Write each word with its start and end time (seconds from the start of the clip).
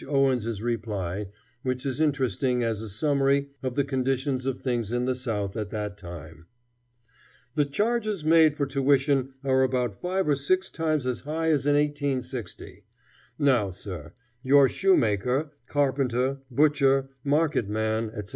Owens's 0.07 0.63
reply, 0.63 1.27
which 1.61 1.85
is 1.85 1.99
interesting 2.01 2.63
as 2.63 2.81
a 2.81 2.89
summary 2.89 3.49
of 3.61 3.75
the 3.75 3.83
condition 3.83 4.37
of 4.47 4.57
things 4.59 4.91
in 4.91 5.05
the 5.05 5.13
South 5.13 5.55
at 5.55 5.69
that 5.69 5.95
time: 5.95 6.47
"The 7.53 7.65
charges 7.65 8.25
made 8.25 8.57
for 8.57 8.65
tuition 8.65 9.35
are 9.43 9.61
about 9.61 10.01
five 10.01 10.27
or 10.27 10.35
six 10.35 10.71
times 10.71 11.05
as 11.05 11.19
high 11.19 11.51
as 11.51 11.67
in 11.67 11.75
1860. 11.75 12.83
Now, 13.37 13.69
sir, 13.69 14.13
your 14.41 14.67
shoemaker, 14.67 15.51
carpenter, 15.67 16.39
butcher, 16.49 17.09
market 17.23 17.69
man, 17.69 18.05
etc. 18.09 18.29